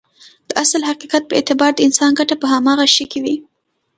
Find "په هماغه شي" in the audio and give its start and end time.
2.41-3.05